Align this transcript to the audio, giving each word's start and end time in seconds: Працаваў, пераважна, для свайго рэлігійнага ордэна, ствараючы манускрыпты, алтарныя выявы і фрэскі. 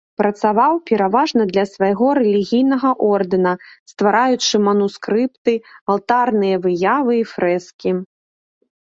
Працаваў, 0.19 0.73
пераважна, 0.91 1.45
для 1.51 1.65
свайго 1.73 2.07
рэлігійнага 2.21 2.89
ордэна, 3.11 3.53
ствараючы 3.93 4.55
манускрыпты, 4.71 5.53
алтарныя 5.93 6.55
выявы 6.69 7.13
і 7.23 7.27
фрэскі. 7.37 7.89